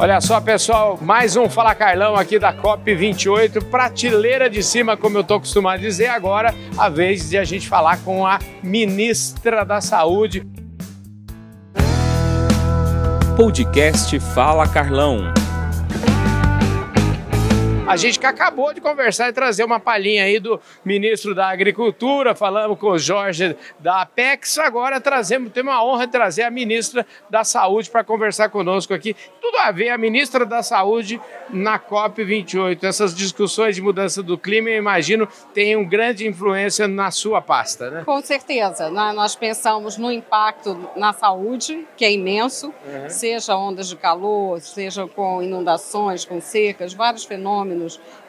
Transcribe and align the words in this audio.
Olha 0.00 0.20
só, 0.20 0.40
pessoal, 0.40 0.96
mais 1.02 1.34
um 1.34 1.50
Fala 1.50 1.74
Carlão 1.74 2.14
aqui 2.14 2.38
da 2.38 2.54
COP28, 2.54 3.64
prateleira 3.64 4.48
de 4.48 4.62
cima, 4.62 4.96
como 4.96 5.18
eu 5.18 5.22
estou 5.22 5.38
acostumado 5.38 5.74
a 5.74 5.78
dizer. 5.78 6.06
Agora, 6.06 6.54
a 6.78 6.88
vez 6.88 7.30
de 7.30 7.36
a 7.36 7.42
gente 7.42 7.68
falar 7.68 7.98
com 8.04 8.24
a 8.24 8.38
ministra 8.62 9.64
da 9.64 9.80
Saúde. 9.80 10.46
Podcast 13.36 14.20
Fala 14.20 14.68
Carlão. 14.68 15.34
A 17.88 17.96
gente 17.96 18.18
que 18.18 18.26
acabou 18.26 18.74
de 18.74 18.82
conversar 18.82 19.30
e 19.30 19.32
trazer 19.32 19.64
uma 19.64 19.80
palhinha 19.80 20.24
aí 20.24 20.38
do 20.38 20.60
ministro 20.84 21.34
da 21.34 21.48
Agricultura, 21.48 22.34
falamos 22.34 22.78
com 22.78 22.90
o 22.90 22.98
Jorge 22.98 23.56
da 23.78 24.02
Apex, 24.02 24.58
agora 24.58 25.00
trazemos, 25.00 25.50
temos 25.52 25.72
a 25.72 25.82
honra 25.82 26.04
de 26.04 26.12
trazer 26.12 26.42
a 26.42 26.50
ministra 26.50 27.06
da 27.30 27.44
Saúde 27.44 27.88
para 27.88 28.04
conversar 28.04 28.50
conosco 28.50 28.92
aqui. 28.92 29.16
Tudo 29.40 29.56
a 29.56 29.70
ver, 29.70 29.88
a 29.88 29.96
ministra 29.96 30.44
da 30.44 30.62
Saúde 30.62 31.18
na 31.48 31.78
COP28. 31.78 32.84
Essas 32.84 33.14
discussões 33.14 33.74
de 33.74 33.80
mudança 33.80 34.22
do 34.22 34.36
clima, 34.36 34.68
eu 34.68 34.76
imagino, 34.76 35.26
têm 35.54 35.74
uma 35.74 35.88
grande 35.88 36.26
influência 36.26 36.86
na 36.86 37.10
sua 37.10 37.40
pasta, 37.40 37.90
né? 37.90 38.02
Com 38.04 38.20
certeza. 38.20 38.90
Nós 38.90 39.34
pensamos 39.34 39.96
no 39.96 40.12
impacto 40.12 40.90
na 40.94 41.14
saúde, 41.14 41.86
que 41.96 42.04
é 42.04 42.12
imenso, 42.12 42.66
uhum. 42.66 43.08
seja 43.08 43.56
ondas 43.56 43.88
de 43.88 43.96
calor, 43.96 44.60
seja 44.60 45.06
com 45.06 45.42
inundações, 45.42 46.26
com 46.26 46.38
secas, 46.38 46.92
vários 46.92 47.24
fenômenos 47.24 47.77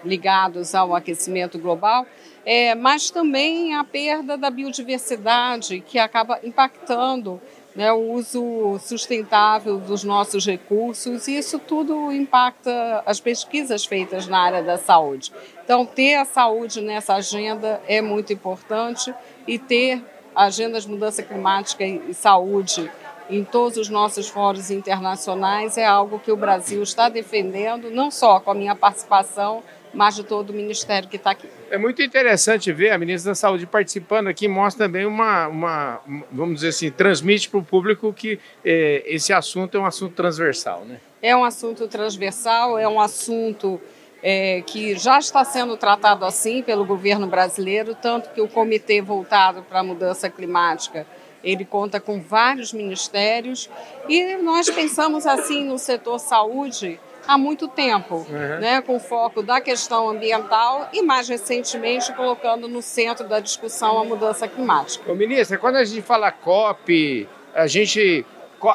ligados 0.04 0.76
ao 0.76 0.96
aquecimento 0.96 1.58
global, 1.58 2.06
é, 2.46 2.76
mas 2.76 3.10
também 3.10 3.76
a 3.76 3.84
perda 3.84 4.38
da 4.38 4.50
biodiversidade, 4.50 5.82
que 5.82 6.00
acaba 6.00 6.40
impactando 6.44 7.42
né, 7.76 7.92
o 7.92 8.12
uso 8.12 8.78
sustentável 8.80 9.78
dos 9.78 10.04
nossos 10.04 10.46
recursos, 10.46 11.28
e 11.28 11.38
isso 11.38 11.60
tudo 11.60 12.12
impacta 12.12 13.04
as 13.06 13.20
pesquisas 13.20 13.86
feitas 13.86 14.28
na 14.28 14.40
área 14.40 14.64
da 14.64 14.78
saúde. 14.78 15.32
Então, 15.64 15.86
ter 15.86 16.16
a 16.16 16.26
saúde 16.26 16.82
nessa 16.82 17.16
agenda 17.16 17.82
é 17.88 18.02
muito 18.02 18.34
importante 18.34 19.14
e 19.48 19.58
ter 19.58 20.04
agendas 20.36 20.84
de 20.84 20.90
mudança 20.90 21.22
climática 21.22 21.86
e 21.86 22.14
saúde 22.14 22.90
em 23.30 23.44
todos 23.44 23.78
os 23.78 23.90
nossos 23.90 24.28
fóruns 24.28 24.72
internacionais 24.72 25.78
é 25.78 25.86
algo 25.86 26.20
que 26.20 26.32
o 26.32 26.36
Brasil 26.36 26.82
está 26.82 27.10
defendendo, 27.10 27.92
não 27.92 28.10
só 28.10 28.40
com 28.40 28.52
a 28.52 28.56
minha 28.56 28.76
participação, 28.76 29.64
mas 29.94 30.16
de 30.16 30.24
todo 30.24 30.50
o 30.52 30.54
ministério 30.54 31.08
que 31.08 31.16
está 31.16 31.32
aqui. 31.32 31.48
É 31.70 31.78
muito 31.78 32.02
interessante 32.02 32.72
ver 32.72 32.92
a 32.92 32.98
ministra 32.98 33.32
da 33.32 33.36
Saúde 33.36 33.66
participando 33.66 34.28
aqui, 34.28 34.48
mostra 34.48 34.86
também 34.86 35.06
uma, 35.06 35.48
uma 35.48 36.00
vamos 36.32 36.56
dizer 36.56 36.70
assim, 36.70 36.92
transmite 36.92 37.50
para 37.50 37.60
o 37.60 37.64
público 37.64 38.12
que 38.14 38.40
é, 38.64 39.04
esse 39.06 39.32
assunto 39.34 39.78
é 39.78 39.80
um 39.80 39.86
assunto 39.86 40.14
transversal, 40.14 40.86
né? 40.86 41.00
É 41.22 41.36
um 41.36 41.44
assunto 41.44 41.88
transversal, 41.88 42.80
é 42.80 42.88
um 42.88 43.00
assunto 43.00 43.80
é, 44.24 44.62
que 44.66 44.98
já 44.98 45.20
está 45.20 45.44
sendo 45.44 45.76
tratado 45.78 46.26
assim 46.26 46.62
pelo 46.62 46.86
governo 46.86 47.28
brasileiro, 47.28 47.96
tanto 47.96 48.30
que 48.30 48.42
o 48.42 48.48
Comitê 48.48 49.02
Voltado 49.02 49.64
para 49.64 49.80
a 49.80 49.84
Mudança 49.84 50.30
Climática 50.30 51.06
ele 51.44 51.66
conta 51.66 52.00
com 52.00 52.22
vários 52.22 52.74
ministérios 52.74 53.70
e 54.08 54.36
nós 54.38 54.70
pensamos 54.70 55.26
assim 55.26 55.64
no 55.64 55.78
setor 55.78 56.20
saúde 56.20 57.00
há 57.28 57.38
muito 57.38 57.68
tempo, 57.68 58.26
uhum. 58.28 58.60
né, 58.60 58.82
com 58.82 59.00
foco 59.00 59.44
da 59.44 59.62
questão 59.62 60.10
ambiental 60.10 60.90
e 60.92 61.02
mais 61.02 61.30
recentemente 61.30 62.12
colocando 62.14 62.68
no 62.68 62.82
centro 62.82 63.28
da 63.28 63.40
discussão 63.40 64.00
a 64.00 64.04
mudança 64.04 64.48
climática. 64.48 65.12
Ô, 65.12 65.16
ministra, 65.16 65.58
quando 65.58 65.76
a 65.76 65.84
gente 65.84 66.02
fala 66.02 66.32
COP, 66.32 67.30
a 67.54 67.68
gente 67.68 68.26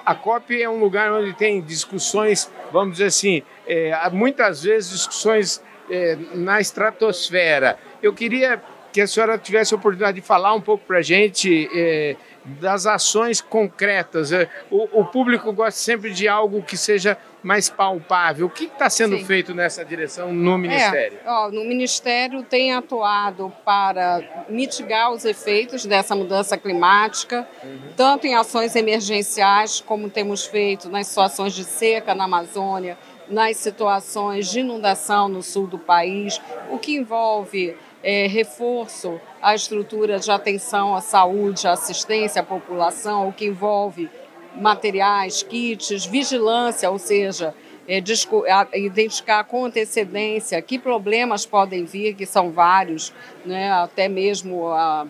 a 0.06 0.14
COP 0.14 0.62
é 0.62 0.70
um 0.70 0.78
lugar 0.78 1.12
onde 1.12 1.34
tem 1.34 1.60
discussões, 1.60 2.50
vamos 2.72 2.92
dizer 2.92 3.06
assim, 3.06 3.42
é, 3.66 3.92
muitas 4.10 4.62
vezes 4.62 4.90
discussões 4.90 5.62
é, 5.90 6.16
na 6.32 6.60
estratosfera. 6.60 7.78
Eu 8.02 8.14
queria 8.14 8.62
que 8.92 9.00
a 9.00 9.06
senhora 9.06 9.36
tivesse 9.36 9.74
a 9.74 9.76
oportunidade 9.76 10.20
de 10.20 10.26
falar 10.26 10.54
um 10.54 10.60
pouco 10.60 10.84
para 10.86 10.98
a 10.98 11.02
gente 11.02 11.68
é, 11.74 12.16
das 12.44 12.86
ações 12.86 13.40
concretas. 13.40 14.32
É, 14.32 14.48
o, 14.70 15.00
o, 15.00 15.04
público 15.06 15.52
gosta 15.52 15.80
sempre 15.80 16.12
de 16.12 16.28
algo 16.28 16.62
que 16.62 16.76
seja 16.76 17.16
mais 17.42 17.68
palpável. 17.68 18.46
O 18.46 18.50
que 18.50 18.64
está 18.64 18.88
sendo 18.90 19.16
Sim. 19.16 19.24
feito 19.24 19.54
nessa 19.54 19.84
direção 19.84 20.32
no 20.32 20.58
Ministério? 20.58 21.18
É, 21.24 21.30
ó, 21.30 21.50
no 21.50 21.64
Ministério 21.64 22.42
tem 22.42 22.72
atuado 22.72 23.52
para 23.64 24.46
mitigar 24.48 25.12
os 25.12 25.24
efeitos 25.24 25.86
dessa 25.86 26.14
mudança 26.14 26.56
climática, 26.56 27.46
uhum. 27.62 27.78
tanto 27.96 28.26
em 28.26 28.34
ações 28.34 28.76
emergenciais, 28.76 29.80
como 29.80 30.10
temos 30.10 30.44
feito 30.44 30.88
nas 30.88 31.06
situações 31.06 31.54
de 31.54 31.64
seca 31.64 32.14
na 32.14 32.24
Amazônia, 32.24 32.98
nas 33.28 33.56
situações 33.56 34.50
de 34.50 34.60
inundação 34.60 35.28
no 35.28 35.42
sul 35.42 35.66
do 35.66 35.78
país, 35.78 36.40
o 36.70 36.78
que 36.78 36.94
envolve 36.94 37.74
é, 38.04 38.26
reforço 38.26 39.18
à 39.40 39.54
estrutura 39.54 40.18
de 40.18 40.30
atenção 40.30 40.94
à 40.94 41.00
saúde, 41.00 41.66
à 41.66 41.72
assistência 41.72 42.42
à 42.42 42.44
população, 42.44 43.28
o 43.28 43.32
que 43.32 43.46
envolve 43.46 44.10
materiais, 44.54 45.42
kits, 45.42 46.04
vigilância, 46.04 46.90
ou 46.90 46.98
seja, 46.98 47.54
é, 47.88 47.98
identificar 48.78 49.42
com 49.44 49.64
antecedência 49.64 50.60
que 50.60 50.78
problemas 50.78 51.46
podem 51.46 51.86
vir, 51.86 52.14
que 52.14 52.26
são 52.26 52.50
vários, 52.50 53.12
né, 53.44 53.72
até 53.72 54.06
mesmo 54.06 54.68
a, 54.68 55.06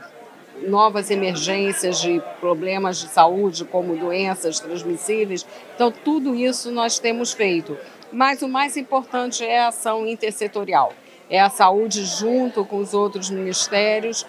novas 0.63 1.11
emergências 1.11 2.01
de 2.01 2.23
problemas 2.41 3.01
de 3.01 3.09
saúde, 3.09 3.65
como 3.65 3.97
doenças 3.97 4.61
transmissíveis. 4.61 5.45
Então, 5.75 5.91
tudo 5.91 6.33
isso 6.35 6.71
nós 6.71 7.01
temos 7.01 7.33
feito. 7.33 7.77
Mas 8.13 8.41
o 8.41 8.49
mais 8.49 8.77
importante 8.77 9.45
é 9.45 9.59
a 9.59 9.69
ação 9.69 10.07
intersetorial 10.07 10.93
é 11.29 11.41
a 11.41 11.51
saúde 11.51 12.05
junto 12.05 12.65
com 12.65 12.79
os 12.79 12.95
outros 12.95 13.31
ministérios, 13.31 14.27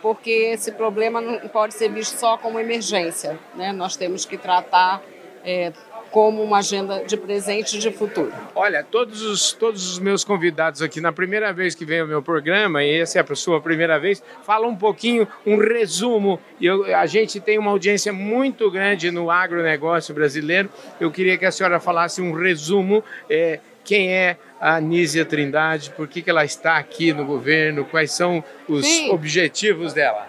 porque 0.00 0.30
esse 0.30 0.72
problema 0.72 1.20
não 1.20 1.48
pode 1.48 1.74
ser 1.74 1.90
visto 1.90 2.18
só 2.18 2.36
como 2.36 2.58
emergência. 2.58 3.38
Né? 3.54 3.72
Nós 3.72 3.96
temos 3.96 4.24
que 4.24 4.38
tratar 4.38 5.02
é, 5.44 5.72
como 6.14 6.44
uma 6.44 6.58
agenda 6.58 7.02
de 7.04 7.16
presente 7.16 7.76
e 7.76 7.80
de 7.80 7.90
futuro. 7.90 8.32
Olha, 8.54 8.84
todos 8.84 9.20
os, 9.20 9.52
todos 9.52 9.90
os 9.90 9.98
meus 9.98 10.22
convidados 10.22 10.80
aqui, 10.80 11.00
na 11.00 11.12
primeira 11.12 11.52
vez 11.52 11.74
que 11.74 11.84
vem 11.84 11.98
ao 11.98 12.06
meu 12.06 12.22
programa, 12.22 12.84
e 12.84 13.00
essa 13.00 13.18
é 13.18 13.24
a 13.28 13.34
sua 13.34 13.60
primeira 13.60 13.98
vez, 13.98 14.22
fala 14.44 14.64
um 14.68 14.76
pouquinho, 14.76 15.26
um 15.44 15.56
resumo. 15.56 16.38
Eu, 16.60 16.84
a 16.96 17.04
gente 17.06 17.40
tem 17.40 17.58
uma 17.58 17.72
audiência 17.72 18.12
muito 18.12 18.70
grande 18.70 19.10
no 19.10 19.28
agronegócio 19.28 20.14
brasileiro. 20.14 20.70
Eu 21.00 21.10
queria 21.10 21.36
que 21.36 21.44
a 21.44 21.50
senhora 21.50 21.80
falasse 21.80 22.22
um 22.22 22.32
resumo. 22.32 23.02
É, 23.28 23.58
quem 23.84 24.12
é 24.12 24.38
a 24.60 24.76
Anísia 24.76 25.24
Trindade, 25.24 25.90
por 25.90 26.08
que, 26.08 26.22
que 26.22 26.30
ela 26.30 26.44
está 26.44 26.78
aqui 26.78 27.12
no 27.12 27.24
governo, 27.24 27.84
quais 27.84 28.12
são 28.12 28.42
os 28.66 28.86
Sim. 28.86 29.10
objetivos 29.10 29.92
dela? 29.92 30.26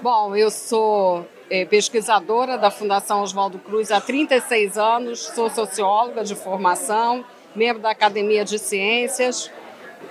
Bom, 0.00 0.36
eu 0.36 0.50
sou 0.50 1.26
é, 1.50 1.64
pesquisadora 1.64 2.56
da 2.56 2.70
Fundação 2.70 3.22
Oswaldo 3.22 3.58
Cruz 3.58 3.90
há 3.90 4.00
36 4.00 4.78
anos, 4.78 5.20
sou 5.20 5.50
socióloga 5.50 6.22
de 6.22 6.34
formação, 6.34 7.24
membro 7.54 7.82
da 7.82 7.90
Academia 7.90 8.44
de 8.44 8.58
Ciências, 8.58 9.50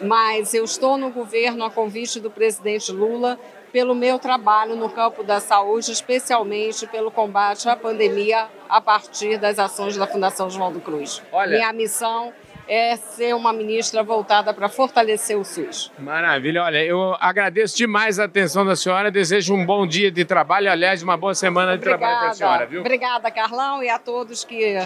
mas 0.02 0.54
eu 0.54 0.66
estou 0.66 0.98
no 0.98 1.10
governo 1.10 1.64
a 1.64 1.72
convite 1.72 2.20
do 2.20 2.30
presidente 2.30 2.92
Lula 2.92 3.40
pelo 3.72 3.94
meu 3.94 4.18
trabalho 4.18 4.76
no 4.76 4.90
campo 4.90 5.24
da 5.24 5.40
saúde, 5.40 5.92
especialmente 5.92 6.88
pelo 6.88 7.12
combate 7.12 7.68
à 7.68 7.76
pandemia 7.76 8.48
a 8.70 8.80
partir 8.80 9.38
das 9.38 9.60
ações 9.60 9.98
da 9.98 10.08
Fundação 10.08 10.48
Oswaldo 10.48 10.80
Cruz. 10.80 11.22
Olha, 11.32 11.58
Minha 11.58 11.74
missão 11.74 12.34
é 12.68 12.96
ser 12.96 13.34
uma 13.36 13.54
ministra 13.54 14.04
voltada 14.04 14.54
para 14.54 14.68
fortalecer 14.70 15.38
o 15.38 15.44
SUS. 15.44 15.92
Maravilha. 16.00 16.64
Olha, 16.64 16.84
eu 16.84 17.16
agradeço 17.20 17.78
demais 17.78 18.20
a 18.20 18.26
atenção 18.26 18.66
da 18.66 18.76
senhora, 18.76 19.12
desejo 19.12 19.54
um 19.54 19.66
bom 19.66 19.86
dia 19.86 20.12
de 20.12 20.26
trabalho, 20.26 20.72
aliás, 20.72 21.04
uma 21.04 21.18
boa 21.18 21.34
semana 21.36 21.78
de 21.78 21.78
Obrigada. 21.78 22.00
trabalho 22.00 22.20
para 22.20 22.30
a 22.30 22.34
senhora, 22.34 22.66
viu? 22.66 22.82
Obrigada, 22.82 23.32
Carlão, 23.32 23.84
e 23.84 23.90
a 23.90 24.00
todos 24.00 24.44
que 24.44 24.78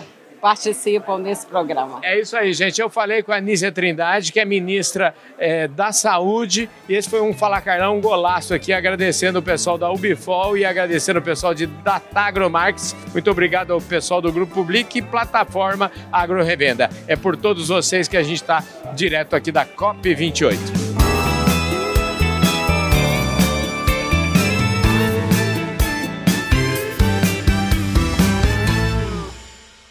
participam 0.42 1.22
desse 1.22 1.46
programa. 1.46 2.00
É 2.04 2.20
isso 2.20 2.36
aí, 2.36 2.54
gente. 2.54 2.80
Eu 2.80 2.90
falei 2.90 3.22
com 3.24 3.32
a 3.32 3.40
Nízia 3.40 3.72
Trindade, 3.72 4.32
que 4.32 4.40
é 4.40 4.46
ministra 4.46 5.14
é, 5.38 5.68
da 5.68 5.92
Saúde, 5.92 6.70
e 6.88 6.96
esse 6.96 7.10
foi 7.10 7.22
um 7.22 7.34
Fala 7.34 7.62
Carlão, 7.62 7.98
um 7.98 8.02
golaço 8.02 8.54
aqui, 8.54 8.74
agradecendo 8.74 9.40
o 9.40 9.42
pessoal 9.42 9.78
da 9.78 9.92
Ubifol 9.92 10.58
e 10.58 10.66
agradecendo 10.66 11.20
o 11.20 11.22
pessoal 11.22 11.54
de 11.54 11.66
Datagromarks. 11.66 12.96
Muito 13.12 13.30
obrigado 13.30 13.72
ao 13.72 13.82
pessoal 13.82 14.22
do 14.22 14.32
Grupo 14.32 14.54
Public 14.54 14.98
e 14.98 15.02
Plataforma 15.02 15.92
Agro 16.12 16.44
Revenda. 16.44 16.90
É 17.08 17.16
por 17.16 17.36
todos 17.36 17.68
vocês 17.68 18.08
que 18.08 18.18
a 18.18 18.24
gente 18.24 18.42
está 18.42 18.64
direto 18.96 19.36
aqui 19.36 19.52
da 19.52 19.66
COP28. 19.66 20.79